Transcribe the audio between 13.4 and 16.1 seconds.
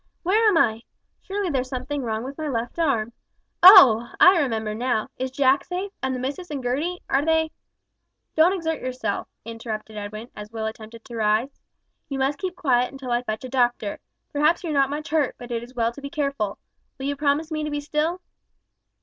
a doctor. Perhaps you're not much hurt, but it is well to be